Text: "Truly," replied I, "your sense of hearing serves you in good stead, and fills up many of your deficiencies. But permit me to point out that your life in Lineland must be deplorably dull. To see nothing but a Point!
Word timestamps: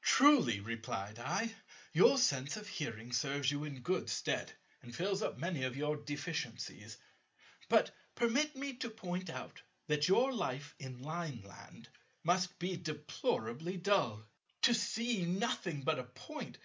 "Truly," 0.00 0.58
replied 0.60 1.18
I, 1.18 1.54
"your 1.92 2.16
sense 2.16 2.56
of 2.56 2.66
hearing 2.66 3.12
serves 3.12 3.50
you 3.50 3.64
in 3.64 3.80
good 3.80 4.08
stead, 4.08 4.50
and 4.80 4.96
fills 4.96 5.20
up 5.20 5.36
many 5.36 5.64
of 5.64 5.76
your 5.76 5.98
deficiencies. 5.98 6.96
But 7.68 7.90
permit 8.14 8.56
me 8.56 8.72
to 8.76 8.88
point 8.88 9.28
out 9.28 9.60
that 9.88 10.08
your 10.08 10.32
life 10.32 10.74
in 10.78 11.02
Lineland 11.02 11.90
must 12.24 12.58
be 12.58 12.78
deplorably 12.78 13.76
dull. 13.76 14.24
To 14.62 14.72
see 14.72 15.26
nothing 15.26 15.82
but 15.82 15.98
a 15.98 16.04
Point! 16.04 16.56